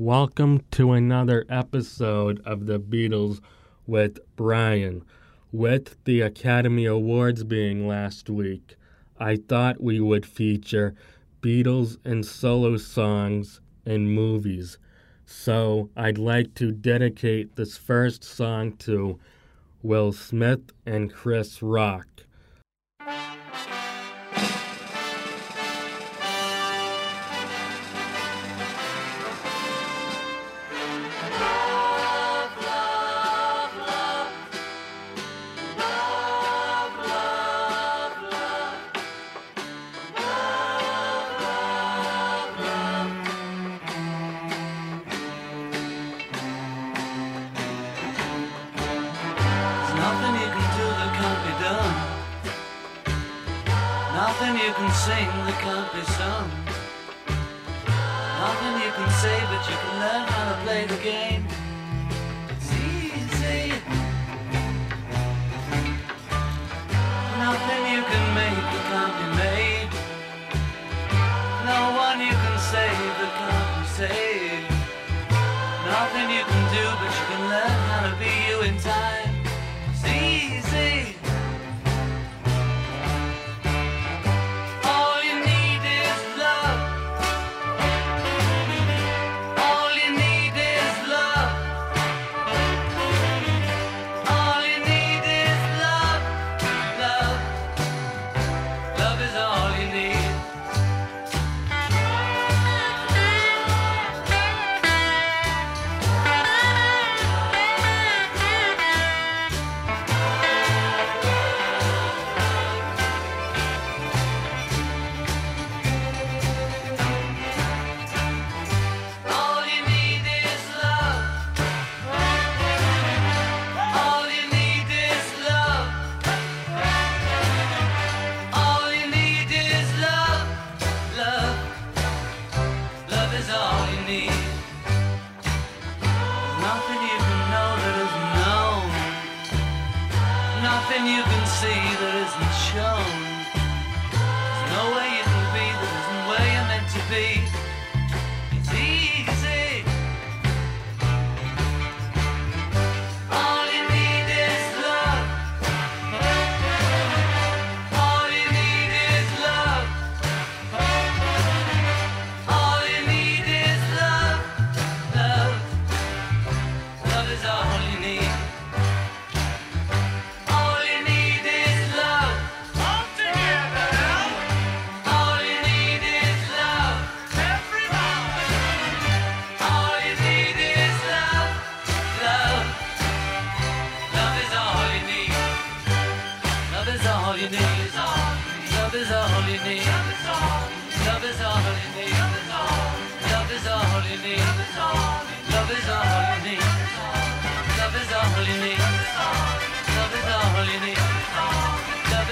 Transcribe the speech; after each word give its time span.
Welcome 0.00 0.62
to 0.70 0.92
another 0.92 1.44
episode 1.48 2.40
of 2.46 2.66
The 2.66 2.78
Beatles 2.78 3.40
with 3.84 4.20
Brian. 4.36 5.04
With 5.50 5.96
the 6.04 6.20
Academy 6.20 6.84
Awards 6.84 7.42
being 7.42 7.88
last 7.88 8.30
week, 8.30 8.76
I 9.18 9.34
thought 9.34 9.82
we 9.82 9.98
would 9.98 10.24
feature 10.24 10.94
Beatles 11.42 11.98
and 12.04 12.24
solo 12.24 12.76
songs 12.76 13.60
and 13.84 14.14
movies. 14.14 14.78
So 15.26 15.90
I'd 15.96 16.16
like 16.16 16.54
to 16.54 16.70
dedicate 16.70 17.56
this 17.56 17.76
first 17.76 18.22
song 18.22 18.74
to 18.76 19.18
Will 19.82 20.12
Smith 20.12 20.70
and 20.86 21.12
Chris 21.12 21.60
Rock. 21.60 22.06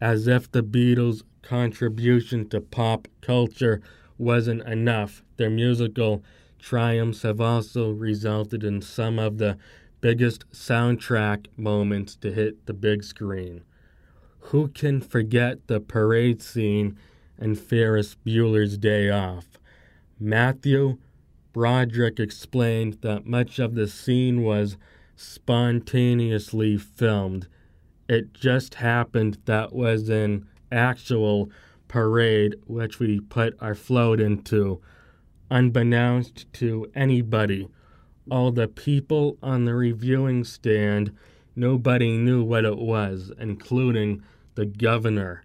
as 0.00 0.26
if 0.26 0.50
the 0.50 0.62
Beatles' 0.62 1.22
contribution 1.42 2.48
to 2.50 2.60
pop 2.60 3.08
culture 3.20 3.80
wasn't 4.16 4.62
enough. 4.62 5.22
Their 5.36 5.50
musical 5.50 6.22
triumphs 6.58 7.22
have 7.22 7.40
also 7.40 7.90
resulted 7.90 8.64
in 8.64 8.82
some 8.82 9.18
of 9.18 9.38
the 9.38 9.56
biggest 10.00 10.50
soundtrack 10.52 11.46
moments 11.56 12.16
to 12.16 12.32
hit 12.32 12.66
the 12.66 12.74
big 12.74 13.02
screen. 13.02 13.62
Who 14.40 14.68
can 14.68 15.00
forget 15.00 15.66
the 15.66 15.80
parade 15.80 16.42
scene 16.42 16.96
in 17.38 17.54
Ferris 17.54 18.14
Bueller's 18.14 18.78
Day 18.78 19.10
Off? 19.10 19.58
Matthew 20.18 20.98
Broderick 21.52 22.20
explained 22.20 22.98
that 23.02 23.26
much 23.26 23.58
of 23.58 23.74
the 23.74 23.88
scene 23.88 24.42
was 24.42 24.76
spontaneously 25.16 26.76
filmed 26.76 27.48
it 28.08 28.32
just 28.32 28.74
happened 28.74 29.38
that 29.44 29.74
was 29.74 30.08
an 30.08 30.46
actual 30.72 31.50
parade 31.88 32.56
which 32.66 32.98
we 32.98 33.20
put 33.20 33.56
our 33.60 33.74
float 33.74 34.20
into. 34.20 34.80
Unbeknownst 35.50 36.50
to 36.54 36.90
anybody, 36.94 37.68
all 38.30 38.50
the 38.50 38.68
people 38.68 39.38
on 39.42 39.64
the 39.64 39.74
reviewing 39.74 40.44
stand, 40.44 41.12
nobody 41.54 42.16
knew 42.16 42.42
what 42.42 42.64
it 42.64 42.78
was, 42.78 43.30
including 43.38 44.22
the 44.54 44.66
governor 44.66 45.44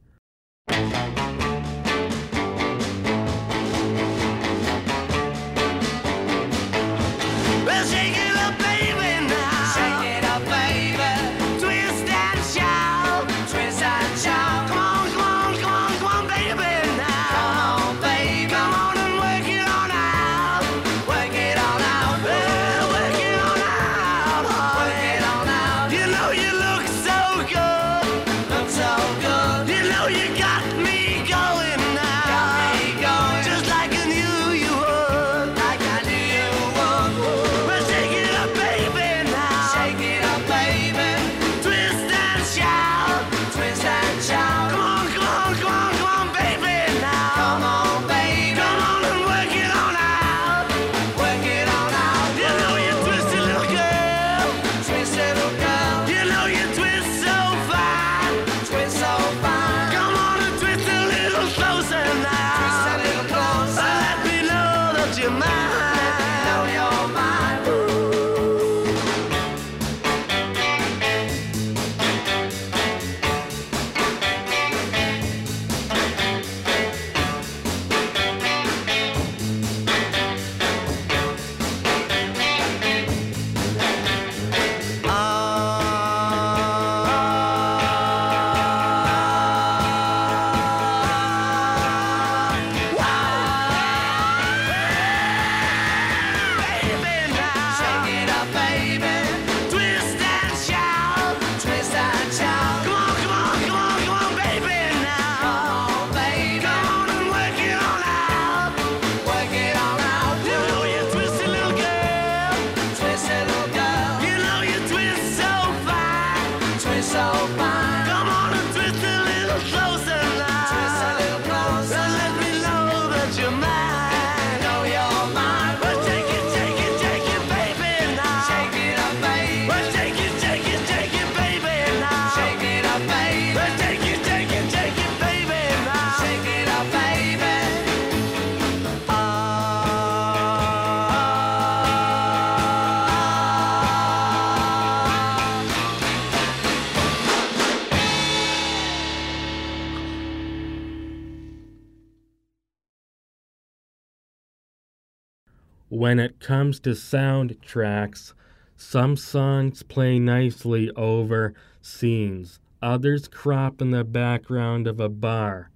when 156.04 156.20
it 156.20 156.38
comes 156.42 156.82
to 156.82 156.90
soundtracks, 156.90 158.34
some 158.76 159.16
songs 159.16 159.84
play 159.84 160.20
nicely 160.20 160.92
over 160.98 161.54
scenes, 161.82 162.60
others 162.82 163.30
crop 163.30 163.82
in 163.82 163.92
the 163.92 164.04
background 164.04 164.86
of 164.86 165.00
a 165.00 165.08
bar. 165.08 165.72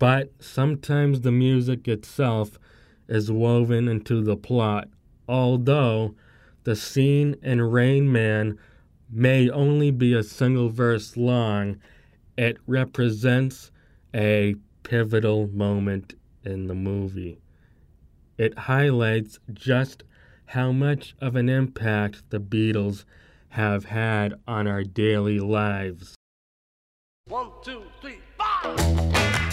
But 0.00 0.32
sometimes 0.40 1.20
the 1.20 1.30
music 1.30 1.86
itself 1.86 2.58
is 3.06 3.30
woven 3.30 3.86
into 3.86 4.24
the 4.24 4.36
plot, 4.36 4.88
although 5.28 6.16
the 6.64 6.74
scene 6.74 7.36
in 7.40 7.62
Rain 7.62 8.10
Man 8.10 8.58
may 9.08 9.48
only 9.48 9.92
be 9.92 10.14
a 10.14 10.24
single 10.24 10.68
verse 10.68 11.16
long, 11.16 11.76
it 12.36 12.56
represents 12.66 13.70
a 14.12 14.56
pivotal 14.82 15.46
moment 15.46 16.14
in 16.42 16.66
the 16.66 16.74
movie 16.74 17.38
it 18.38 18.58
highlights 18.58 19.38
just 19.52 20.02
how 20.46 20.72
much 20.72 21.14
of 21.20 21.36
an 21.36 21.48
impact 21.48 22.22
the 22.30 22.40
Beatles 22.40 23.04
have 23.50 23.86
had 23.86 24.34
on 24.46 24.66
our 24.66 24.82
daily 24.82 25.38
lives. 25.40 26.14
One, 27.26 27.50
two, 27.62 27.82
three, 28.00 28.18
five! 28.36 29.43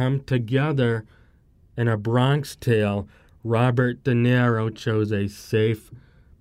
come 0.00 0.20
together 0.20 1.04
in 1.76 1.86
a 1.86 1.94
Bronx 1.94 2.56
tale, 2.56 3.06
Robert 3.44 4.02
De 4.02 4.12
Niro 4.12 4.74
chose 4.74 5.12
a 5.12 5.28
safe 5.28 5.90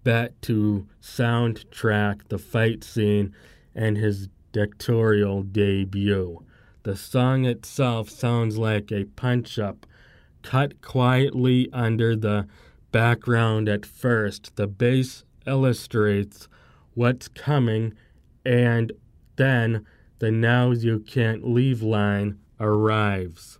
bet 0.05 0.41
to 0.41 0.87
soundtrack 1.01 2.21
the 2.29 2.37
fight 2.37 2.85
scene 2.85 3.35
and 3.75 3.97
his 3.97 4.29
directorial 4.53 5.43
debut. 5.43 6.41
The 6.83 6.95
song 6.95 7.43
itself 7.43 8.09
sounds 8.09 8.57
like 8.57 8.93
a 8.93 9.03
punch 9.03 9.59
up, 9.59 9.85
cut 10.41 10.81
quietly 10.81 11.67
under 11.73 12.15
the 12.15 12.47
background 12.93 13.67
at 13.67 13.85
first. 13.85 14.55
The 14.55 14.67
bass 14.67 15.25
illustrates 15.45 16.47
what's 16.93 17.27
coming, 17.27 17.93
and 18.45 18.93
then 19.35 19.85
the 20.19 20.31
Now 20.31 20.71
You 20.71 21.01
Can't 21.01 21.45
Leave 21.45 21.81
line 21.81 22.39
arrives. 22.59 23.59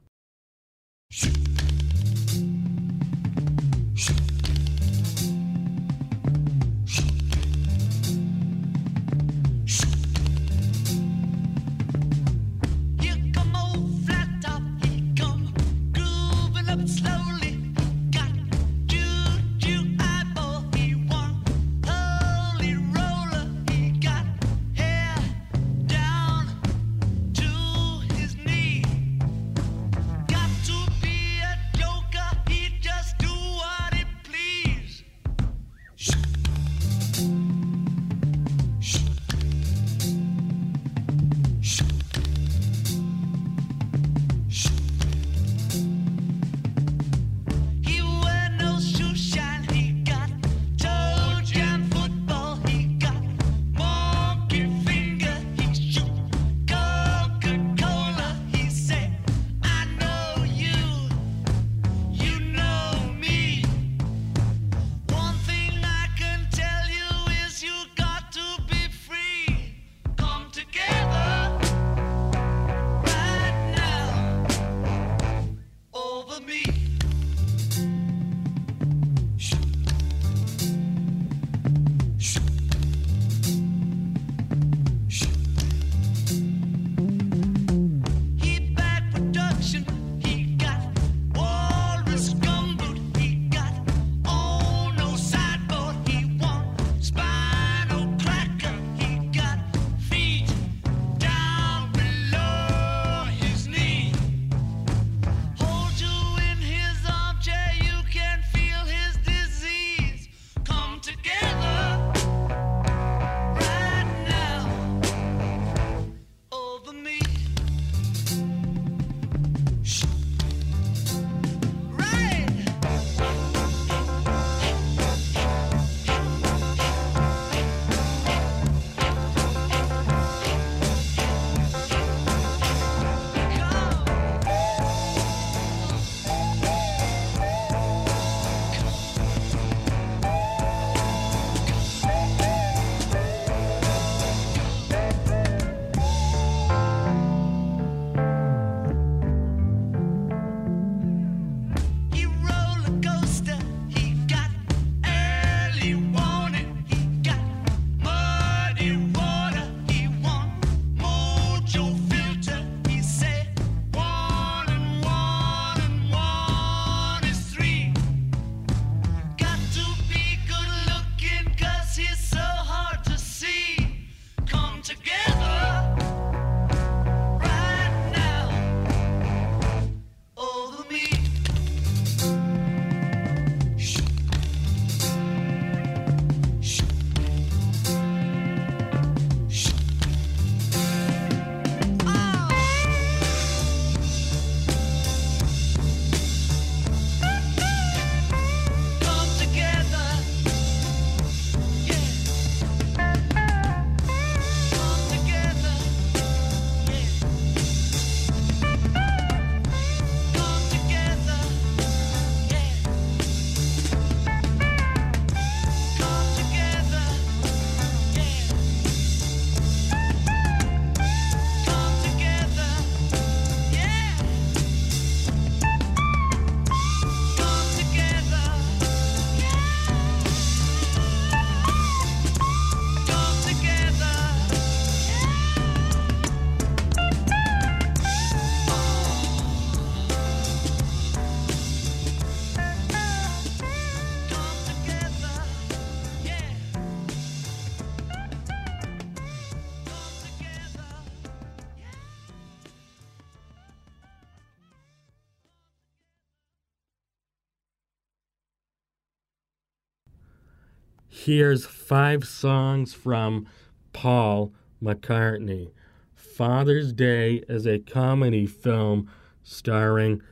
hears 261.30 261.64
five 261.64 262.26
songs 262.26 262.92
from 262.92 263.46
Paul 263.94 264.52
McCartney. 264.82 265.70
Father's 266.16 266.92
Day 266.92 267.44
is 267.48 267.68
a 267.68 267.78
comedy 267.78 268.48
film 268.48 269.08
starring 269.44 270.24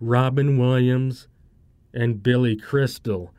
Robin 0.00 0.56
Williams 0.56 1.26
and 1.92 2.22
Billy 2.22 2.54
Crystal. 2.54 3.34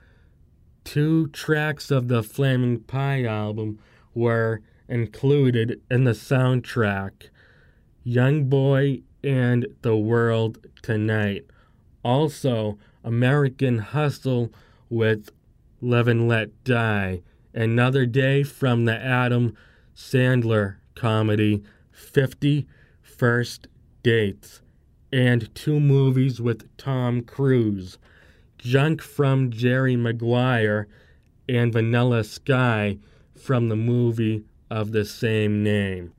Two 0.83 1.27
tracks 1.27 1.91
of 1.91 2.09
the 2.09 2.21
Flaming 2.21 2.81
Pie 2.81 3.23
album 3.23 3.79
were 4.13 4.59
included 4.89 5.79
in 5.89 6.03
the 6.03 6.11
soundtrack 6.11 7.29
Young 8.03 8.49
Boy 8.49 9.03
and 9.23 9.65
The 9.81 9.95
World 9.95 10.67
Tonight. 10.81 11.45
Also, 12.03 12.77
American 13.01 13.77
Hustle 13.77 14.51
with 14.89 15.31
Live 15.83 16.07
and 16.07 16.27
Let 16.27 16.63
Die. 16.63 17.23
Another 17.55 18.05
Day 18.05 18.43
from 18.43 18.85
the 18.85 18.95
Adam 18.95 19.57
Sandler 19.95 20.75
comedy, 20.93 21.63
Fifty 21.91 22.67
First 23.01 23.67
Dates, 24.03 24.61
and 25.11 25.53
two 25.55 25.79
movies 25.79 26.39
with 26.39 26.69
Tom 26.77 27.23
Cruise 27.23 27.97
Junk 28.59 29.01
from 29.01 29.49
Jerry 29.49 29.95
Maguire 29.95 30.87
and 31.49 31.73
Vanilla 31.73 32.23
Sky 32.23 32.99
from 33.35 33.69
the 33.69 33.75
movie 33.75 34.43
of 34.69 34.91
the 34.91 35.03
same 35.03 35.63
name. 35.63 36.13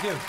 Thank 0.00 0.14
you. 0.14 0.20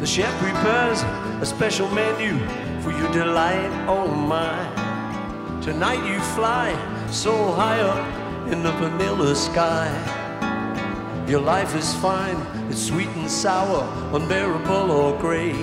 The 0.00 0.06
chef 0.06 0.38
prepares 0.38 1.02
a 1.42 1.44
special 1.44 1.88
menu 1.90 2.38
for 2.80 2.92
your 2.92 3.12
delight, 3.12 3.70
oh 3.86 4.06
my. 4.06 5.60
Tonight 5.60 6.06
you 6.06 6.18
fly 6.34 6.72
so 7.12 7.52
high 7.52 7.78
up 7.80 8.21
in 8.52 8.62
the 8.62 8.72
vanilla 8.72 9.34
sky. 9.34 9.88
Your 11.26 11.40
life 11.40 11.74
is 11.74 11.94
fine, 11.94 12.36
it's 12.70 12.82
sweet 12.82 13.08
and 13.08 13.30
sour, 13.30 13.82
unbearable 14.14 14.90
or 14.90 15.18
gray. 15.18 15.56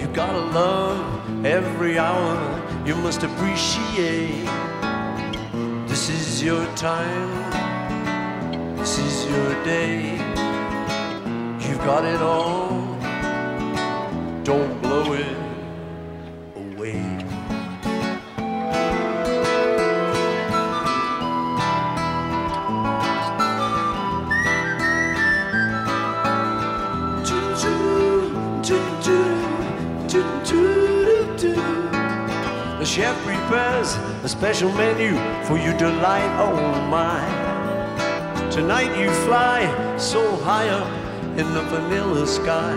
You 0.00 0.06
gotta 0.14 0.44
love 0.56 1.44
every 1.44 1.98
hour, 1.98 2.36
you 2.86 2.94
must 2.96 3.22
appreciate. 3.22 4.46
This 5.86 6.08
is 6.08 6.42
your 6.42 6.64
time, 6.74 7.30
this 8.78 8.98
is 8.98 9.26
your 9.30 9.64
day. 9.64 10.12
You've 11.60 11.84
got 11.84 12.04
it 12.06 12.22
all, 12.22 12.70
don't 14.42 14.80
blow 14.80 15.12
it 15.12 15.41
special 34.42 34.72
menu 34.72 35.12
for 35.46 35.56
your 35.56 35.72
delight, 35.78 36.28
oh 36.40 36.56
my. 36.90 37.22
Tonight 38.50 38.90
you 39.00 39.08
fly 39.24 39.60
so 39.96 40.34
high 40.38 40.68
up 40.68 40.88
in 41.38 41.54
the 41.54 41.62
vanilla 41.70 42.26
sky. 42.26 42.74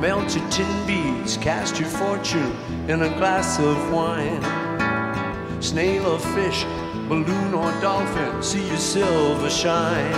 Melt 0.00 0.34
your 0.34 0.50
tin 0.50 0.86
beads, 0.88 1.36
cast 1.36 1.78
your 1.78 1.88
fortune 1.88 2.52
in 2.88 3.02
a 3.02 3.16
glass 3.16 3.60
of 3.60 3.92
wine. 3.92 4.42
Snail 5.62 6.06
or 6.06 6.18
fish, 6.18 6.64
balloon 7.08 7.54
or 7.54 7.70
dolphin, 7.80 8.42
see 8.42 8.66
your 8.66 8.76
silver 8.76 9.48
shine. 9.48 10.12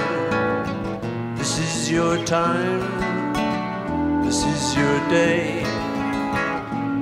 This 1.36 1.58
is 1.58 1.90
your 1.90 2.24
time, 2.24 2.80
this 4.24 4.46
is 4.46 4.74
your 4.74 4.98
day. 5.10 5.58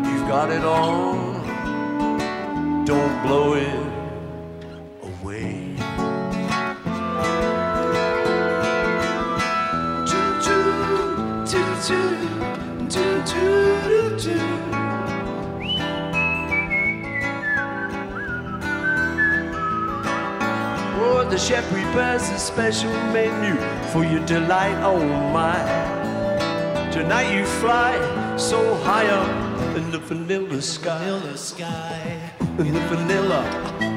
You've 0.02 0.26
got 0.26 0.50
it 0.50 0.64
all, 0.64 1.17
don't 2.88 3.22
blow 3.22 3.52
it 3.52 3.68
away. 5.02 5.76
Oh, 20.96 21.26
the 21.28 21.36
chef 21.36 21.70
prepares 21.70 22.30
a 22.30 22.38
special 22.38 22.90
menu 23.12 23.54
for 23.92 24.02
your 24.02 24.24
delight, 24.24 24.82
oh 24.82 25.04
my. 25.30 25.58
Tonight 26.90 27.36
you 27.36 27.44
fly 27.60 27.92
so 28.38 28.76
high 28.76 29.08
up 29.08 29.76
in 29.76 29.90
the 29.90 29.98
vanilla 29.98 30.62
sky. 30.62 32.47
In 32.58 32.74
the 32.74 32.80
vanilla, 32.80 33.44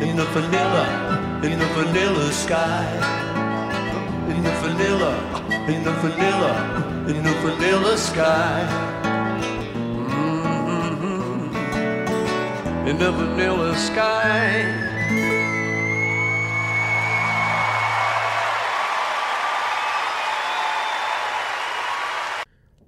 in 0.03 0.15
the 0.15 0.25
vanilla, 0.25 1.41
in 1.43 1.57
the 1.57 1.65
vanilla 1.65 2.31
sky. 2.31 2.85
In 4.29 4.43
the 4.43 4.51
vanilla, 4.61 5.15
in 5.67 5.83
the 5.83 5.91
vanilla, 5.93 6.53
in 7.07 7.23
the 7.23 7.33
vanilla 7.41 7.97
sky. 7.97 8.67
Mhm. 10.43 11.55
In 12.87 12.99
the 12.99 13.11
vanilla 13.11 13.75
sky. 13.77 14.63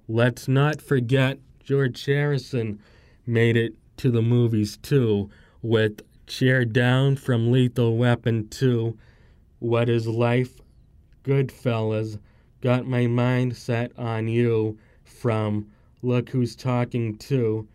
Let's 0.08 0.48
not 0.48 0.84
forget 0.84 1.40
George 1.64 2.06
Harrison 2.06 2.80
made 3.26 3.58
it 3.58 3.74
to 3.98 4.12
the 4.12 4.22
movies 4.22 4.78
too 4.78 5.32
with 5.64 6.02
Cheer 6.28 6.66
Down 6.66 7.16
from 7.16 7.52
Lethal 7.52 7.96
Weapon 7.96 8.50
2, 8.50 8.98
What 9.60 9.88
is 9.88 10.06
Life, 10.06 10.60
Goodfellas, 11.24 12.20
Got 12.60 12.86
My 12.86 13.08
Mind 13.08 13.56
Set 13.56 13.98
on 13.98 14.28
You 14.28 14.78
from 15.06 15.72
Look 16.02 16.30
Who's 16.30 16.56
Talking 16.56 17.18
Too, 17.18 17.68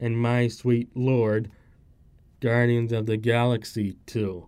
and 0.00 0.16
My 0.16 0.46
Sweet 0.46 0.88
Lord, 0.94 1.50
Guardians 2.40 2.92
of 2.92 3.06
the 3.06 3.16
Galaxy 3.16 3.96
2. 4.06 4.46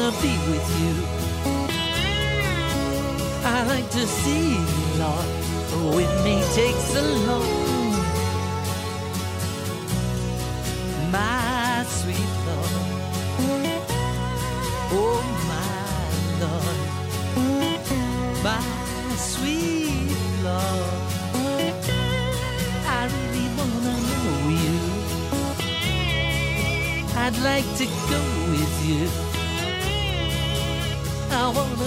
Really 0.00 0.10
wanna 0.10 0.22
be 0.22 0.39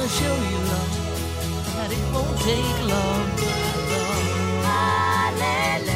I 0.04 0.06
wanna 0.06 0.20
show 0.20 0.36
you 0.51 0.60
love, 0.68 0.93
that 1.76 1.89
it 1.89 2.06
won't 2.14 2.38
take 2.41 2.80
long. 2.91 3.28
Hallelujah. 4.68 5.88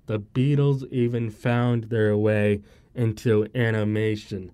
The 0.09 0.19
Beatles 0.19 0.91
even 0.91 1.29
found 1.29 1.83
their 1.83 2.17
way 2.17 2.63
into 2.95 3.47
animation. 3.53 4.51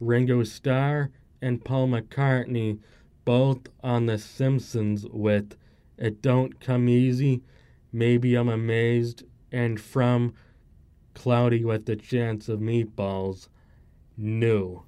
Ringo 0.00 0.42
Starr 0.42 1.10
and 1.40 1.64
Paul 1.64 1.88
McCartney 1.88 2.78
both 3.24 3.68
on 3.82 4.04
The 4.04 4.18
Simpsons 4.18 5.06
with 5.06 5.56
It 5.96 6.20
Don't 6.20 6.60
Come 6.60 6.90
Easy, 6.90 7.40
Maybe 7.90 8.34
I'm 8.34 8.50
Amazed, 8.50 9.22
and 9.50 9.80
from 9.80 10.34
Cloudy 11.14 11.64
with 11.64 11.86
the 11.86 11.96
Chance 11.96 12.50
of 12.50 12.60
Meatballs, 12.60 13.48
New. 14.18 14.82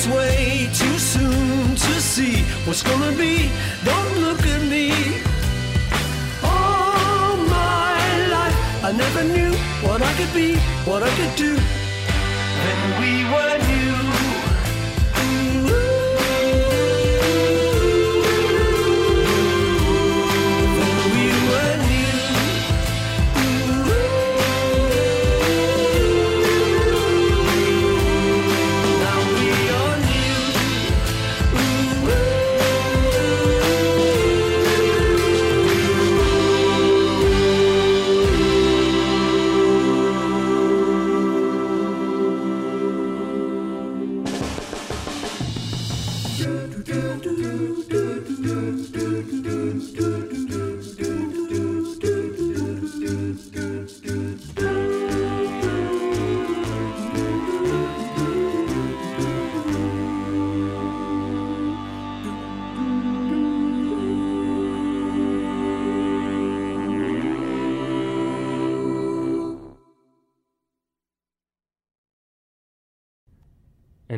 It's 0.00 0.08
way 0.08 0.66
too 0.72 0.98
soon 0.98 1.74
to 1.76 2.00
see 2.00 2.42
what's 2.64 2.82
gonna 2.82 3.12
be. 3.12 3.50
Don't 3.84 4.16
look 4.24 4.40
at 4.46 4.62
me. 4.62 4.92
All 6.42 7.36
my 7.36 8.26
life, 8.36 8.84
I 8.84 8.92
never 8.92 9.24
knew 9.24 9.52
what 9.86 10.00
I 10.00 10.12
could 10.14 10.32
be, 10.32 10.56
what 10.88 11.02
I 11.02 11.10
could 11.16 11.36
do. 11.36 11.54
Then 12.64 12.80
we 13.00 13.12
were 13.32 13.58
new. 13.68 14.29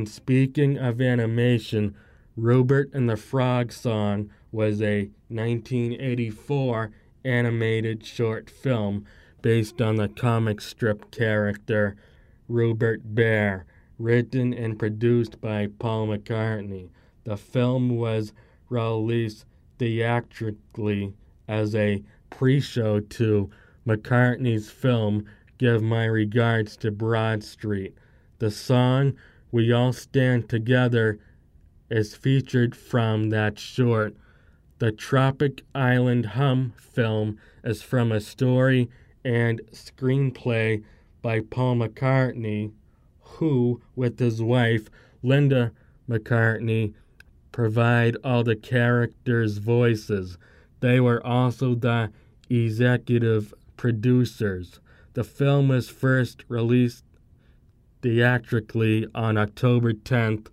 And 0.03 0.09
speaking 0.09 0.79
of 0.79 1.01
animation, 1.01 1.95
Rupert 2.37 2.91
and 2.93 3.09
the 3.09 3.17
Frog 3.17 3.71
Song 3.71 4.31
was 4.51 4.83
a 4.83 5.11
1984 5.29 6.91
animated 7.25 8.05
short 8.05 8.51
film 8.51 9.07
based 9.43 9.81
on 9.81 9.95
the 9.95 10.09
comic 10.09 10.61
strip 10.61 11.13
character 11.13 11.95
Rupert 12.49 13.15
Bear, 13.15 13.65
written 13.97 14.53
and 14.53 14.77
produced 14.77 15.41
by 15.41 15.69
Paul 15.79 16.09
McCartney. 16.09 16.89
The 17.23 17.37
film 17.37 17.91
was 17.91 18.33
released 18.69 19.45
theatrically 19.79 21.15
as 21.47 21.77
a 21.77 22.03
pre 22.29 22.59
show 22.59 22.99
to 22.99 23.51
McCartney's 23.87 24.69
film 24.69 25.27
Give 25.59 25.81
My 25.81 26.07
Regards 26.07 26.77
to 26.79 26.91
Broad 26.91 27.45
Street. 27.45 27.97
The 28.41 28.51
song 28.51 29.15
We 29.55 29.71
All 29.71 29.93
Stand 29.93 30.49
Together 30.49 31.19
is 31.91 32.15
featured 32.15 32.75
from 32.75 33.29
that 33.29 33.59
short. 33.59 34.17
The 34.79 34.91
Tropic 34.91 35.63
Island 35.75 36.25
Hum 36.25 36.73
film 36.79 37.37
is 37.63 37.83
from 37.83 38.11
a 38.11 38.21
story 38.23 38.89
and 39.23 39.61
screenplay 39.71 40.83
by 41.21 41.41
Paul 41.41 41.77
McCartney, 41.77 42.73
who, 43.21 43.83
with 43.95 44.19
his 44.19 44.41
wife 44.43 44.89
Linda 45.23 45.73
McCartney, 46.09 46.95
provide 47.53 48.17
all 48.25 48.43
the 48.43 48.57
characters' 48.57 49.59
voices. 49.59 50.39
They 50.81 50.99
were 50.99 51.25
also 51.27 51.75
the 51.75 52.11
executive 52.49 53.53
producers. 53.77 54.81
The 55.13 55.25
film 55.25 55.69
was 55.69 55.91
first 55.91 56.43
released 56.49 57.05
theatrically 58.03 59.07
on 59.15 59.39
October 59.39 59.93
10th, 59.93 60.49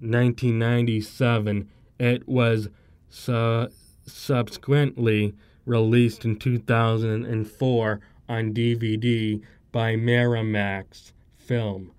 1997. 0.00 1.68
It 1.98 2.28
was 2.28 2.68
su- 3.08 3.68
subsequently 4.06 5.34
released 5.66 6.24
in 6.24 6.36
2004 6.36 8.00
on 8.28 8.54
DVD 8.54 9.42
by 9.72 9.96
Miramax 9.96 11.12
Film. 11.36 11.92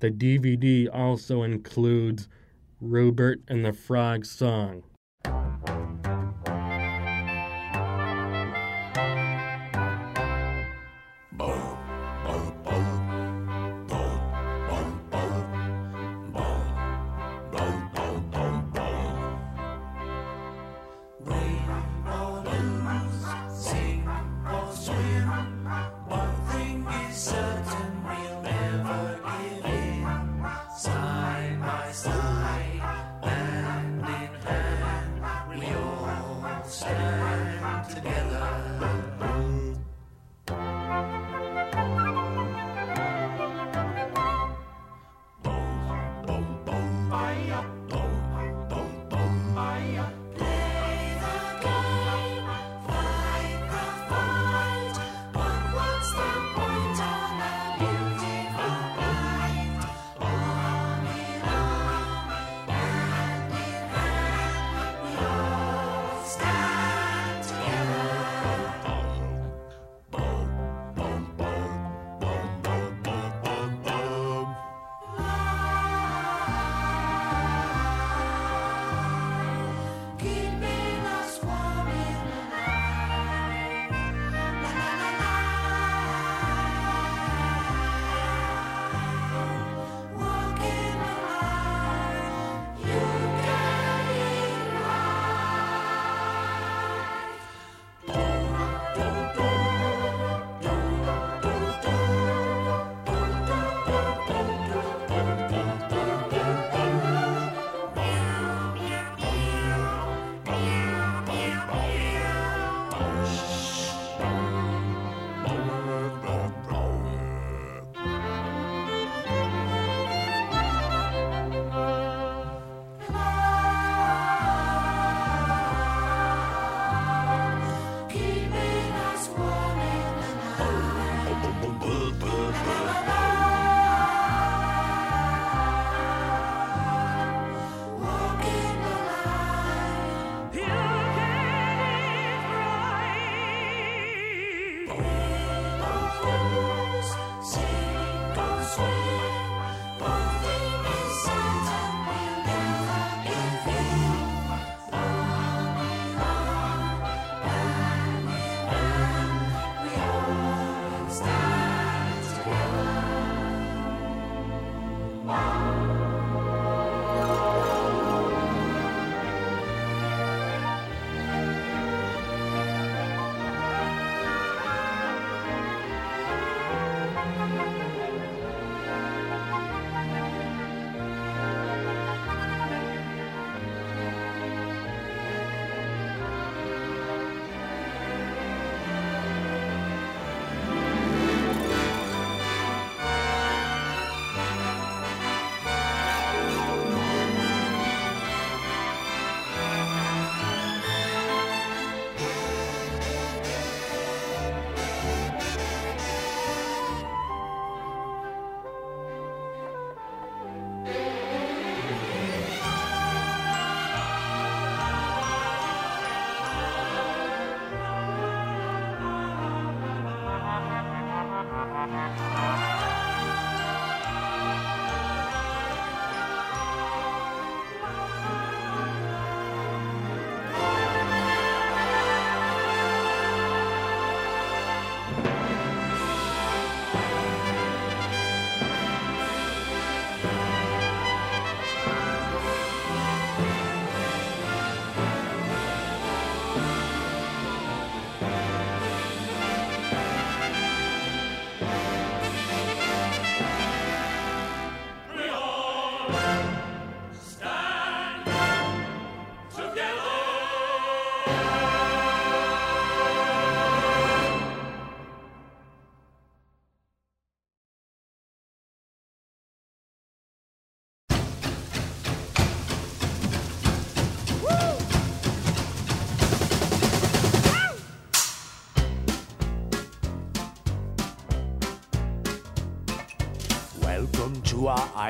The 0.00 0.10
DVD 0.10 0.88
also 0.92 1.42
includes 1.42 2.28
Rupert 2.80 3.40
and 3.48 3.64
the 3.64 3.72
Frog 3.72 4.24
Song. 4.24 4.84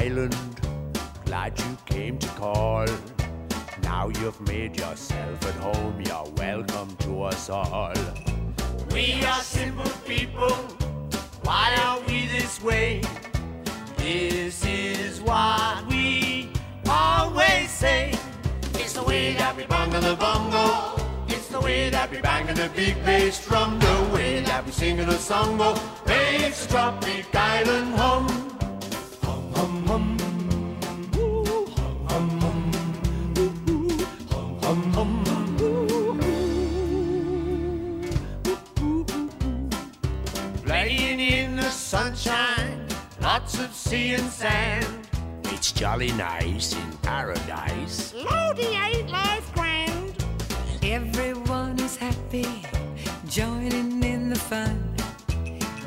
Island. 0.08 0.36
Glad 1.26 1.58
you 1.58 1.76
came 1.84 2.18
to 2.18 2.28
call. 2.40 2.86
Now 3.82 4.08
you've 4.08 4.40
made 4.40 4.78
yourself 4.78 5.38
at 5.50 5.56
home. 5.66 6.00
You're 6.00 6.30
welcome 6.36 6.96
to 7.04 7.22
us 7.24 7.50
all. 7.50 7.92
We 8.92 9.22
are 9.24 9.42
simple 9.42 9.92
people. 10.06 10.54
Why 11.46 11.66
are 11.84 12.00
we 12.08 12.26
this 12.26 12.62
way? 12.62 13.02
This 13.98 14.64
is 14.64 15.20
what 15.20 15.86
we 15.90 16.50
always 16.88 17.70
say. 17.70 18.14
It's 18.80 18.94
the 18.94 19.02
way 19.02 19.34
that 19.34 19.56
we 19.56 19.64
bungle 19.66 20.00
the 20.00 20.16
bongo. 20.16 20.66
It's 21.28 21.48
the 21.48 21.60
way 21.60 21.90
that 21.90 22.10
we 22.10 22.18
bangin' 22.22 22.56
the 22.56 22.70
big 22.74 22.94
bass 23.04 23.46
drum. 23.46 23.78
The 23.78 23.96
way 24.14 24.40
that 24.40 24.64
we 24.64 24.72
singin' 24.72 25.08
a 25.10 25.18
song. 25.18 25.58
Makes 26.06 26.64
the 26.64 26.72
tropic 26.72 27.26
island 27.34 27.94
hum. 27.94 28.47
Sea 43.88 44.12
and 44.12 44.30
sand. 44.30 45.08
It's 45.44 45.72
jolly 45.72 46.12
nice 46.12 46.74
in 46.74 46.92
paradise. 46.98 48.12
Lordy, 48.12 48.66
ain't 48.84 49.08
life 49.10 49.50
grand? 49.54 50.12
Everyone 50.82 51.78
is 51.80 51.96
happy, 51.96 52.66
joining 53.26 54.02
in 54.04 54.28
the 54.28 54.38
fun. 54.38 54.94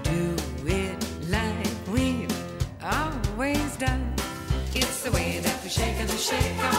Do 0.01 0.35
it 0.65 0.97
like 1.29 1.75
we've 1.93 2.35
always 2.83 3.77
done. 3.77 4.15
It's 4.73 5.03
the 5.03 5.11
way 5.11 5.37
that 5.37 5.63
we 5.63 5.69
shake 5.69 5.99
and 5.99 6.09
shake 6.09 6.57
'em. 6.57 6.75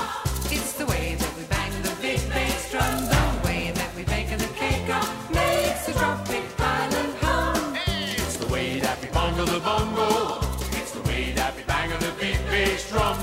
It's 0.51 0.73
the 0.73 0.87
way 0.87 1.15
that 1.21 1.33
we 1.37 1.45
bang 1.45 1.73
the 1.83 1.95
big 2.03 2.21
bass 2.31 2.73
drum. 2.73 3.22
Drum. 12.93 13.17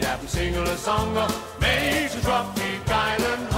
That 0.00 0.20
we 0.20 0.26
sing 0.26 0.54
a 0.54 0.76
song 0.76 1.14
makes 1.60 2.14
the 2.14 2.20
tropic 2.20 2.88
island 2.88 3.51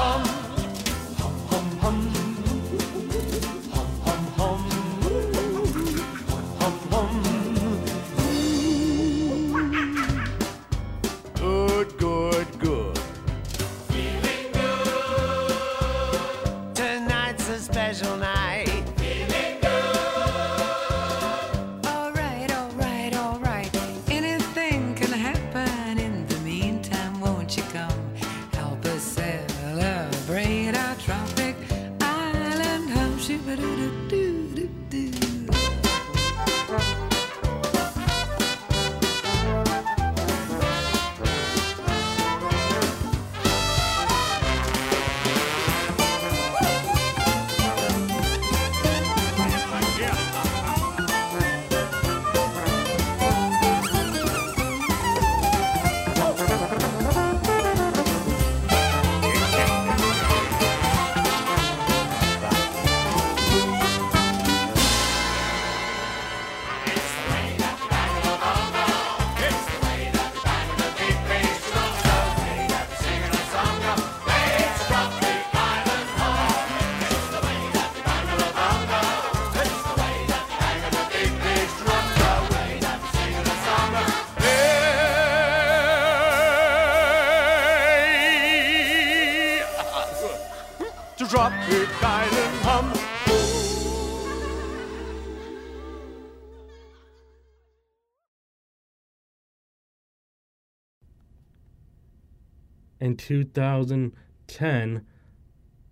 In 103.05 103.19
2010, 103.19 105.07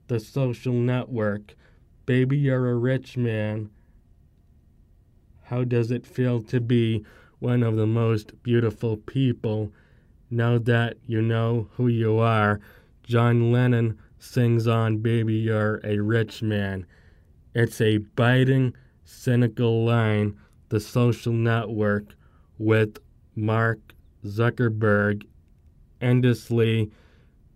The 0.07 0.19
Social 0.19 0.73
Network, 0.73 1.55
Baby 2.07 2.39
You're 2.39 2.71
a 2.71 2.75
Rich 2.75 3.19
Man. 3.19 3.69
How 5.43 5.63
does 5.65 5.91
it 5.91 6.07
feel 6.07 6.41
to 6.45 6.59
be 6.59 7.05
one 7.39 7.63
of 7.63 7.77
the 7.77 7.87
most 7.87 8.43
beautiful 8.43 8.97
people? 8.97 9.71
Now 10.31 10.57
that 10.57 10.97
you 11.07 11.21
know 11.21 11.69
who 11.73 11.87
you 11.87 12.19
are, 12.19 12.61
John 13.03 13.53
Lennon 13.53 13.99
sings 14.19 14.67
on 14.67 14.97
Baby 14.97 15.35
You're 15.35 15.83
a 15.85 15.99
Rich 15.99 16.43
Man. 16.43 16.87
It's 17.55 17.83
a 17.83 17.99
biting, 17.99 18.75
cynical 19.05 19.85
line, 19.85 20.41
The 20.71 20.81
Social 20.81 21.35
Network, 21.35 22.15
with 22.57 22.97
Mark 23.37 23.81
Zuckerberg 24.25 25.27
endlessly 26.01 26.91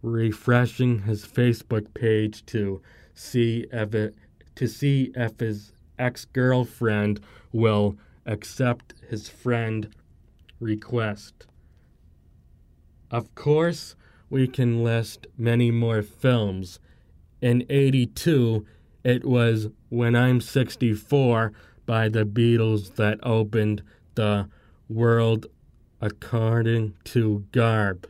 refreshing 0.06 1.02
his 1.02 1.26
Facebook 1.26 1.92
page 1.92 2.46
to 2.46 2.80
see 3.12 3.66
if 3.72 3.92
it, 3.92 4.14
to 4.54 4.68
see 4.68 5.10
if 5.16 5.40
his 5.40 5.72
ex-girlfriend 5.98 7.20
will 7.52 7.96
accept 8.24 8.94
his 9.08 9.28
friend 9.28 9.92
request. 10.60 11.46
Of 13.10 13.34
course, 13.34 13.96
we 14.30 14.46
can 14.46 14.84
list 14.84 15.26
many 15.36 15.72
more 15.72 16.02
films. 16.02 16.78
In 17.40 17.66
82, 17.68 18.64
it 19.02 19.24
was 19.24 19.68
When 19.88 20.14
I'm 20.14 20.40
64 20.40 21.52
by 21.84 22.08
the 22.08 22.24
Beatles 22.24 22.94
that 22.94 23.18
opened 23.24 23.82
the 24.14 24.48
world 24.88 25.46
according 26.00 26.94
to 27.04 27.44
Garp. 27.52 28.04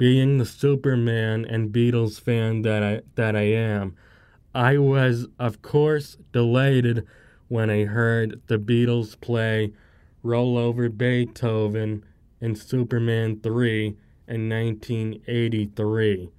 Being 0.00 0.38
the 0.38 0.46
Superman 0.46 1.44
and 1.44 1.74
Beatles 1.74 2.18
fan 2.18 2.62
that 2.62 2.82
I 2.82 3.02
that 3.16 3.36
I 3.36 3.42
am, 3.42 3.96
I 4.54 4.78
was 4.78 5.26
of 5.38 5.60
course 5.60 6.16
delighted 6.32 7.06
when 7.48 7.68
I 7.68 7.84
heard 7.84 8.40
the 8.46 8.56
Beatles 8.56 9.20
play 9.20 9.74
Roll 10.22 10.56
Over 10.56 10.88
Beethoven 10.88 12.02
in 12.40 12.54
Superman 12.54 13.40
3 13.40 13.88
in 14.26 14.48
1983. 14.48 16.30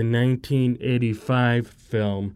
The 0.00 0.06
1985 0.06 1.66
film 1.66 2.34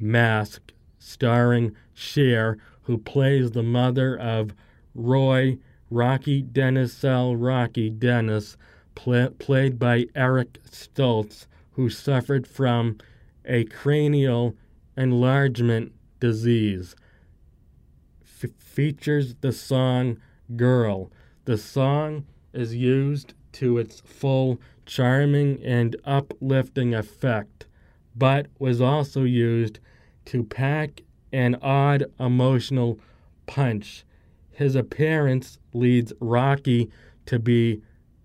Mask, 0.00 0.72
starring 0.98 1.76
Cher, 1.92 2.58
who 2.82 2.98
plays 2.98 3.52
the 3.52 3.62
mother 3.62 4.18
of 4.18 4.52
Roy 4.96 5.58
Rocky 5.90 6.42
Dennisell 6.42 7.36
Rocky 7.38 7.88
Dennis, 7.88 8.56
pla- 8.96 9.28
played 9.38 9.78
by 9.78 10.06
Eric 10.16 10.58
Stoltz, 10.68 11.46
who 11.72 11.88
suffered 11.88 12.48
from 12.48 12.98
a 13.44 13.62
cranial 13.62 14.56
enlargement 14.96 15.92
disease. 16.18 16.96
F- 18.42 18.50
features 18.58 19.36
the 19.40 19.52
song 19.52 20.18
Girl. 20.56 21.12
The 21.44 21.58
song 21.58 22.26
is 22.52 22.74
used 22.74 23.34
to 23.52 23.78
its 23.78 24.00
full 24.00 24.60
charming 24.86 25.62
and 25.62 25.96
uplifting 26.04 26.94
effect, 26.94 27.66
but 28.14 28.46
was 28.58 28.80
also 28.80 29.24
used 29.24 29.80
to 30.26 30.44
pack 30.44 31.02
an 31.32 31.56
odd 31.62 32.04
emotional 32.20 32.98
punch. 33.46 34.04
His 34.50 34.74
appearance 34.74 35.58
leads 35.72 36.12
Rocky 36.20 36.90
to 37.26 37.38
be 37.38 37.82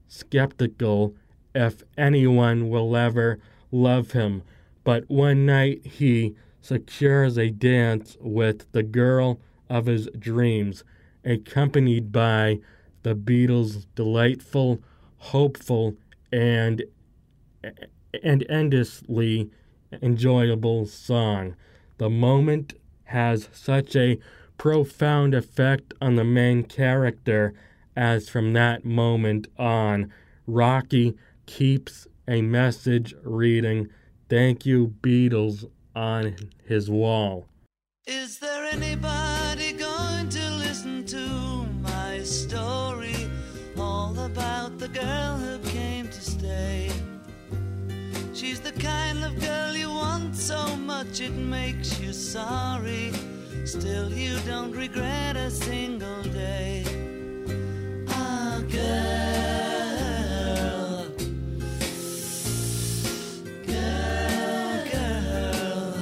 skeptical 0.07 1.15
if 1.56 1.84
anyone 1.98 2.69
will 2.69 2.95
ever 2.95 3.40
love 3.72 4.11
him, 4.11 4.44
but 4.84 5.10
one 5.10 5.45
night 5.45 5.86
he 5.86 6.36
secures 6.61 7.38
a 7.38 7.49
dance 7.49 8.18
with 8.19 8.72
the 8.72 8.84
girl 8.84 9.40
of 9.69 9.86
his 9.86 10.07
dreams, 10.18 10.84
accompanied 11.23 12.11
by 12.11 12.60
the 13.03 13.15
Beatles' 13.15 13.86
delightful, 13.95 14.80
hopeful, 15.18 15.95
and 16.31 16.84
and 18.23 18.45
endlessly 18.49 19.49
enjoyable 20.01 20.85
song. 20.85 21.56
The 21.97 22.10
moment 22.10 22.73
has 23.06 23.49
such 23.51 23.95
a 23.95 24.19
profound 24.57 25.34
effect 25.34 25.93
on 26.01 26.15
the 26.15 26.23
main 26.23 26.64
character 26.64 27.53
as 27.95 28.30
from 28.30 28.53
that 28.53 28.85
moment 28.85 29.47
on, 29.57 30.11
Rocky 30.47 31.18
keeps 31.45 32.07
a 32.27 32.41
message 32.41 33.14
reading, 33.23 33.89
Thank 34.30 34.65
you, 34.65 34.95
Beatles, 35.01 35.69
on 35.95 36.35
his 36.65 36.89
wall. 36.89 37.47
Is 38.06 38.39
there 38.39 38.64
anybody 38.65 39.73
going 39.73 40.30
to 40.30 40.49
listen 40.51 41.06
to 41.07 41.27
my 41.81 42.22
story? 42.23 43.15
All 43.77 44.18
about 44.19 44.77
the 44.77 44.88
girl 44.88 45.49
to. 46.60 46.91
She's 48.34 48.60
the 48.60 48.72
kind 48.73 49.23
of 49.23 49.40
girl 49.40 49.76
you 49.76 49.90
want 49.90 50.36
so 50.36 50.76
much 50.76 51.22
it 51.22 51.34
makes 51.34 51.99
you 51.99 52.14
sorry. 52.14 53.11
Still, 53.65 54.11
you 54.11 54.40
don't 54.45 54.72
regret 54.72 55.36
a 55.36 55.52
single 55.52 56.23
day. 56.23 56.84
Ah, 58.10 58.61
girl. 58.72 58.90
Girl, 63.68 64.86
girl. 64.94 65.94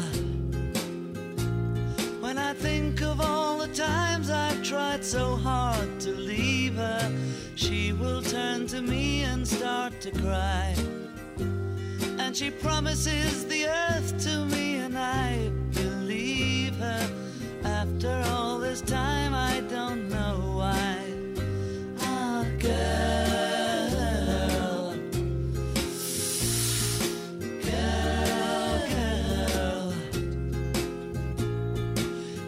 When 2.21 2.37
I 2.37 2.53
think 2.53 3.01
of 3.01 3.19
all 3.21 3.57
the 3.57 3.67
times 3.73 4.29
I've 4.29 4.61
tried 4.63 5.03
so 5.03 5.35
hard 5.35 5.99
to 6.01 6.11
leave 6.11 6.75
her, 6.75 7.11
will 8.07 8.21
turn 8.21 8.67
to 8.67 8.81
me 8.81 9.23
and 9.23 9.47
start 9.47 9.93
to 9.99 10.11
cry. 10.11 10.73
And 12.21 12.35
she 12.35 12.49
promises 12.49 13.45
the 13.45 13.61
earth 13.67 14.09
to 14.25 14.45
me, 14.45 14.77
and 14.77 14.97
I 14.97 15.51
believe 15.73 16.75
her. 16.77 17.03
After 17.63 18.13
all 18.31 18.59
this 18.59 18.81
time, 18.81 19.33
I 19.33 19.55
don't 19.75 20.03
know 20.09 20.35
why. 20.59 20.97
Ah, 21.99 22.43
oh, 22.43 22.45
girl. 22.59 23.07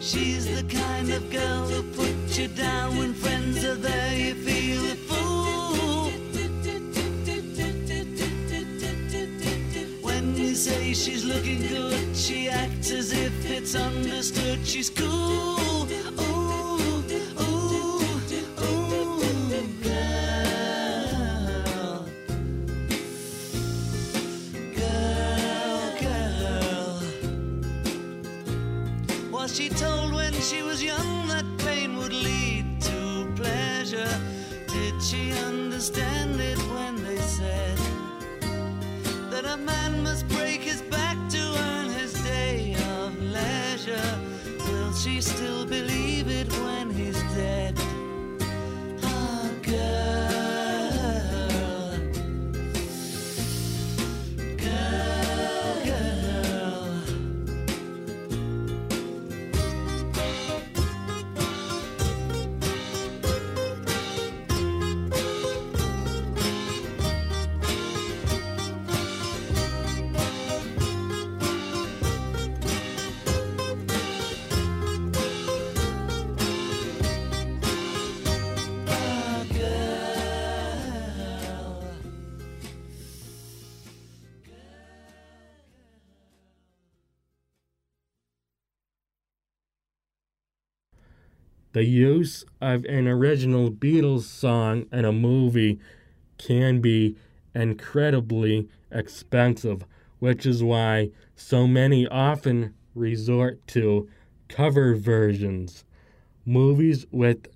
She's 0.00 0.44
the 0.56 0.64
kind 0.82 1.08
of 1.10 1.22
girl 1.30 1.62
who 1.68 1.80
puts 1.98 2.38
you 2.38 2.48
down 2.48 2.99
she's 11.00 11.24
looking 11.24 11.66
good, 11.66 12.14
she 12.16 12.48
acts 12.50 12.90
as 12.90 13.12
if 13.12 13.32
it's 13.50 13.74
understood. 13.74 14.66
She's 14.66 14.90
cool. 14.90 15.08
Ooh, 15.08 15.86
ooh, 16.20 17.02
ooh, 17.40 18.20
girl. 19.82 22.06
Girl, 24.76 25.94
girl. 26.02 27.02
Was 29.32 29.56
she 29.56 29.68
told 29.70 30.12
when 30.12 30.32
she 30.34 30.62
was 30.62 30.82
young 30.82 31.19
The 91.80 91.86
use 91.86 92.44
of 92.60 92.84
an 92.84 93.08
original 93.08 93.70
Beatles 93.70 94.24
song 94.24 94.84
in 94.92 95.06
a 95.06 95.12
movie 95.12 95.80
can 96.36 96.82
be 96.82 97.16
incredibly 97.54 98.68
expensive, 98.90 99.86
which 100.18 100.44
is 100.44 100.62
why 100.62 101.08
so 101.34 101.66
many 101.66 102.06
often 102.06 102.74
resort 102.94 103.66
to 103.68 104.10
cover 104.48 104.94
versions. 104.94 105.86
Movies 106.44 107.06
with 107.10 107.46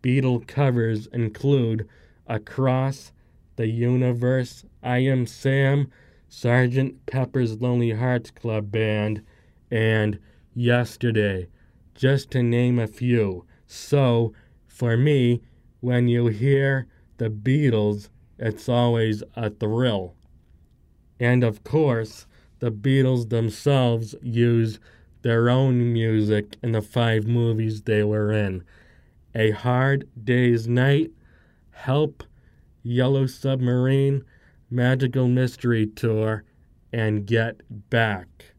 Beatle 0.00 0.46
covers 0.46 1.08
include 1.08 1.88
Across 2.28 3.10
the 3.56 3.66
Universe, 3.66 4.64
I 4.80 4.98
Am 4.98 5.26
Sam, 5.26 5.90
Sgt. 6.30 6.98
Pepper's 7.06 7.60
Lonely 7.60 7.90
Hearts 7.90 8.30
Club 8.30 8.70
Band, 8.70 9.24
and 9.72 10.20
Yesterday, 10.54 11.48
just 11.96 12.30
to 12.30 12.44
name 12.44 12.78
a 12.78 12.86
few. 12.86 13.44
So, 13.74 14.34
for 14.66 14.98
me, 14.98 15.40
when 15.80 16.06
you 16.06 16.26
hear 16.26 16.88
the 17.16 17.30
Beatles, 17.30 18.10
it's 18.38 18.68
always 18.68 19.22
a 19.34 19.48
thrill. 19.48 20.14
And 21.18 21.42
of 21.42 21.64
course, 21.64 22.26
the 22.58 22.70
Beatles 22.70 23.30
themselves 23.30 24.14
used 24.20 24.78
their 25.22 25.48
own 25.48 25.90
music 25.90 26.58
in 26.62 26.72
the 26.72 26.82
five 26.82 27.26
movies 27.26 27.80
they 27.80 28.04
were 28.04 28.30
in 28.30 28.62
A 29.34 29.52
Hard 29.52 30.06
Day's 30.22 30.68
Night, 30.68 31.10
Help, 31.70 32.24
Yellow 32.82 33.24
Submarine, 33.24 34.22
Magical 34.68 35.28
Mystery 35.28 35.86
Tour, 35.86 36.44
and 36.92 37.24
Get 37.24 37.62
Back. 37.88 38.51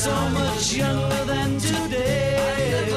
so 0.00 0.30
much 0.30 0.72
younger 0.72 1.24
than 1.26 1.58
today. 1.58 2.88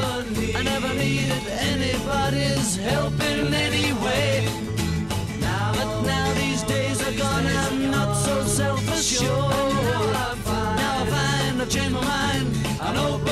I 0.56 0.64
never 0.64 0.94
needed 0.94 1.46
anybody's 1.50 2.78
help 2.78 3.20
in 3.20 3.54
any 3.54 3.92
way. 4.06 4.48
Now, 5.42 5.74
but 5.74 6.02
now 6.04 6.34
these 6.34 6.64
days 6.64 7.06
are 7.06 7.18
gone, 7.18 7.46
I'm 7.46 7.92
not 7.92 8.14
so 8.14 8.44
self 8.44 8.88
assured. 8.94 9.74
Now 10.80 11.02
I 11.02 11.06
find 11.14 11.62
I've 11.62 11.70
changed 11.70 11.94
my 11.94 12.06
mind. 12.06 12.48
I 12.80 12.94
know. 12.94 13.23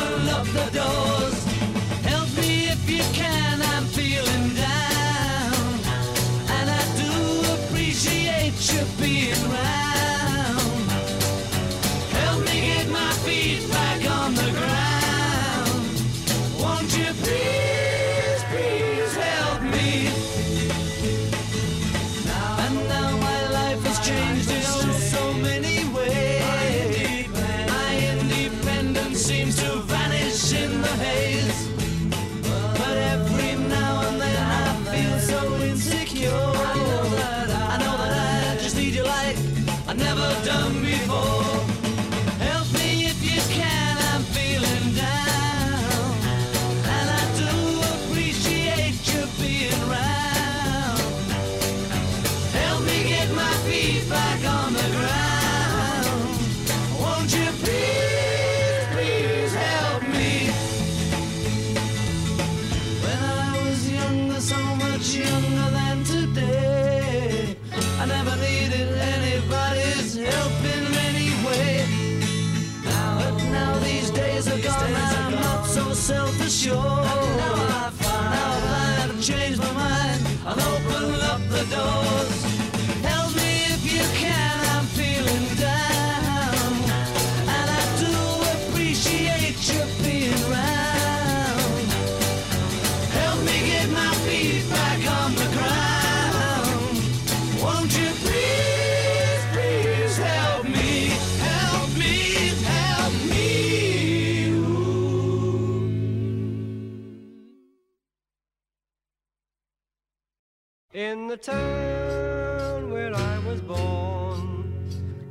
the 111.32 111.38
town 111.38 112.92
where 112.92 113.16
I 113.16 113.40
was 113.48 113.62
born 113.62 114.74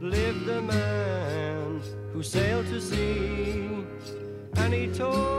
lived 0.00 0.48
a 0.48 0.62
man 0.62 1.82
who 2.14 2.22
sailed 2.22 2.68
to 2.68 2.80
sea 2.80 3.84
and 4.54 4.72
he 4.72 4.86
told 4.86 5.29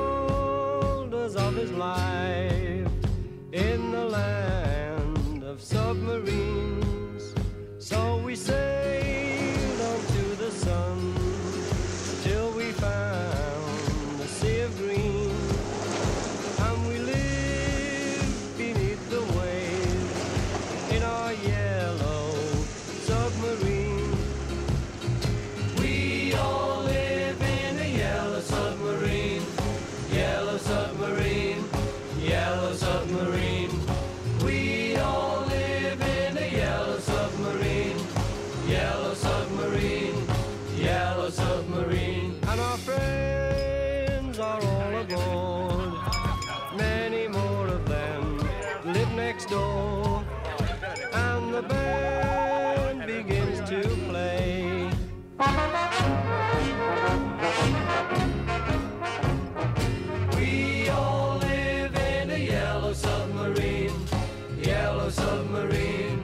Yellow 65.11 65.27
submarine, 65.27 66.21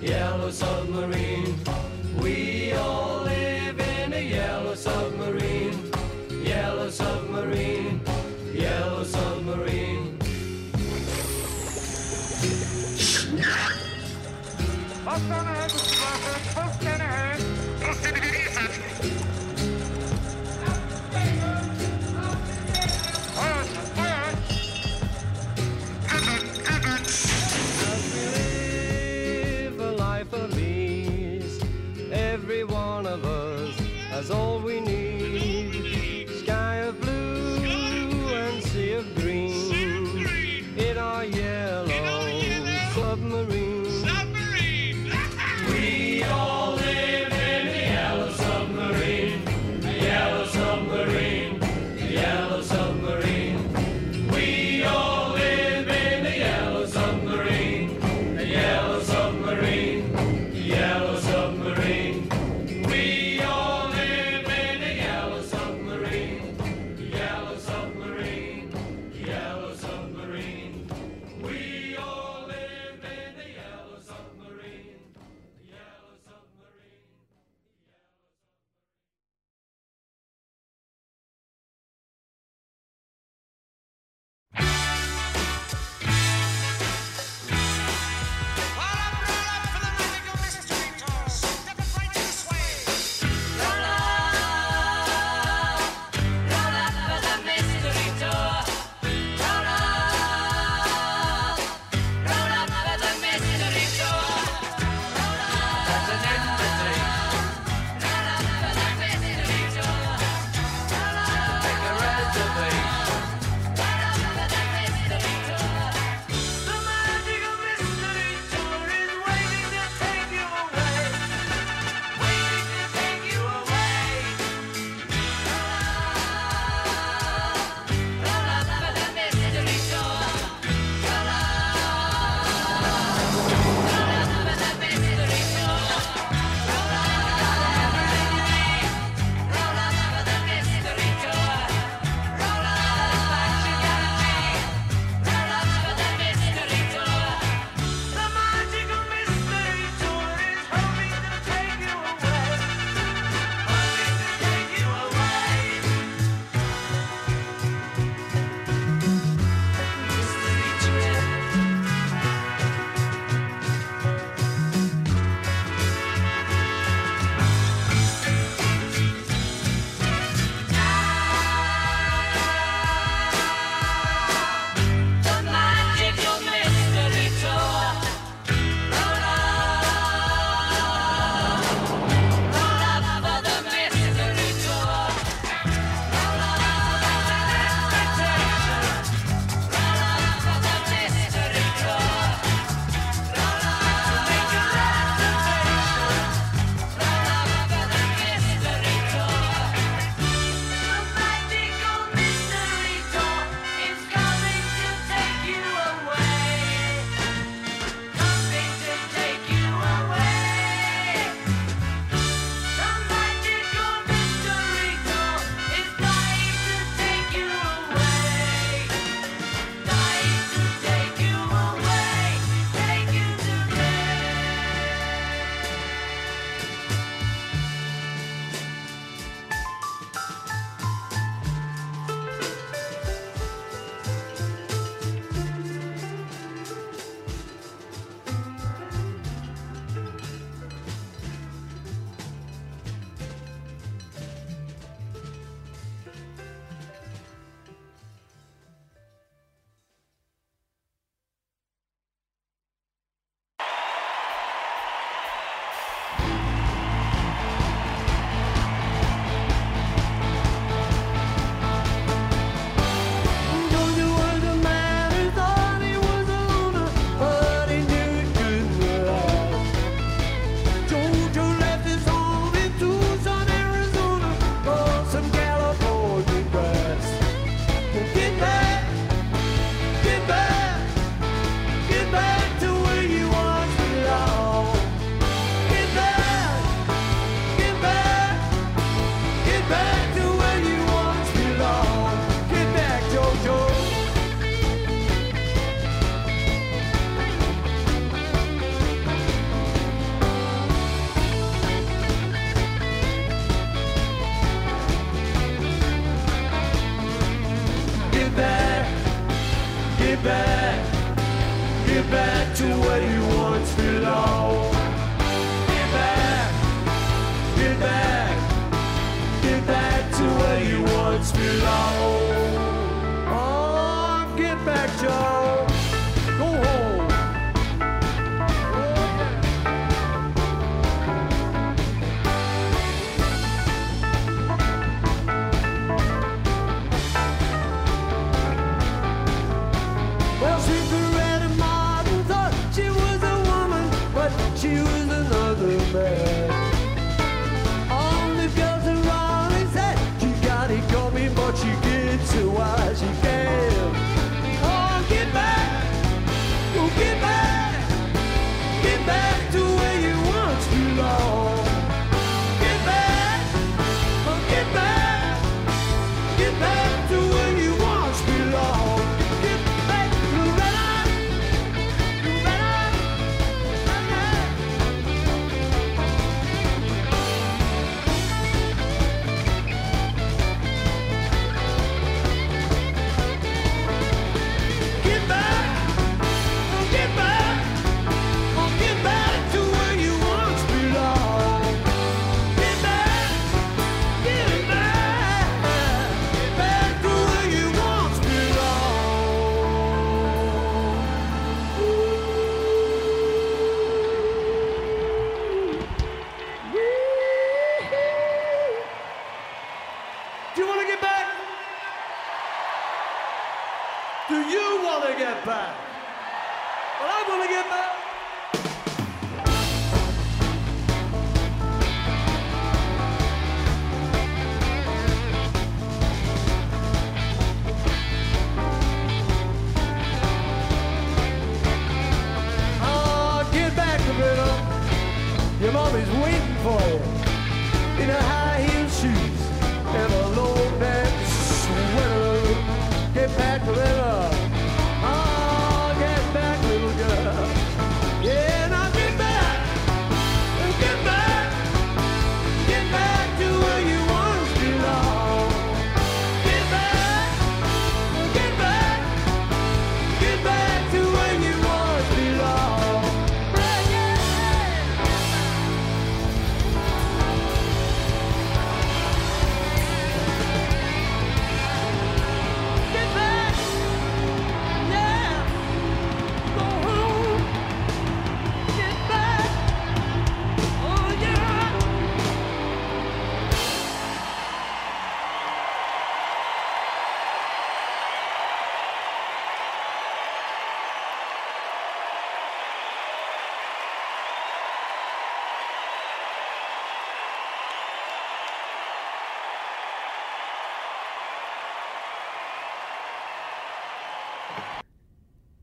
yellow 0.00 0.50
submarine. 0.50 1.79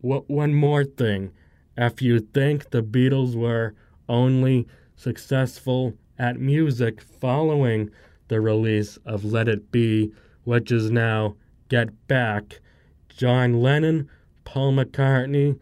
One 0.08 0.54
more 0.54 0.86
thing. 0.86 1.34
If 1.76 2.02
you 2.02 2.22
think 2.22 2.70
the 2.70 2.82
Beatles 2.82 3.36
were 3.36 3.76
only 4.08 4.66
successful 4.96 5.96
at 6.18 6.40
music 6.40 7.02
following 7.02 7.90
the 8.30 8.40
release 8.40 8.98
of 9.06 9.26
Let 9.26 9.50
It 9.50 9.70
Be, 9.70 10.14
which 10.46 10.72
is 10.72 10.90
now 10.90 11.36
Get 11.68 12.08
Back, 12.08 12.62
John 13.10 13.62
Lennon, 13.62 14.10
Paul 14.46 14.76
McCartney, 14.76 15.60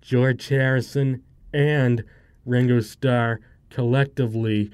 George 0.00 0.48
Harrison, 0.48 1.22
and 1.52 2.02
Ringo 2.46 2.80
Starr 2.80 3.40
collectively 3.68 4.70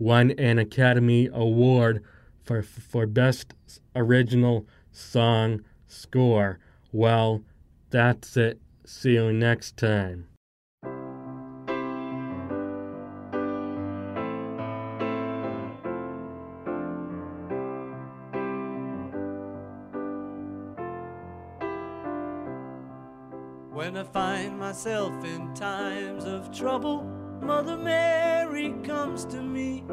won 0.00 0.32
an 0.32 0.58
Academy 0.58 1.28
Award 1.32 2.02
for, 2.42 2.62
for 2.62 3.06
Best 3.06 3.54
Original 3.94 4.66
Song 4.90 5.60
Score. 5.86 6.58
Well, 6.90 7.44
that's 7.94 8.36
it. 8.36 8.60
See 8.84 9.12
you 9.12 9.32
next 9.32 9.76
time. 9.76 10.26
When 23.70 23.96
I 23.96 24.02
find 24.02 24.58
myself 24.58 25.12
in 25.24 25.54
times 25.54 26.24
of 26.24 26.50
trouble, 26.50 27.04
Mother 27.40 27.76
Mary 27.76 28.74
comes 28.82 29.24
to 29.26 29.40
me, 29.40 29.84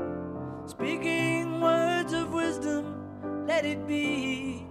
speaking 0.65 1.61
words 1.61 2.13
of 2.13 2.33
wisdom, 2.33 3.45
let 3.45 3.63
it 3.63 3.85
be. 3.85 4.70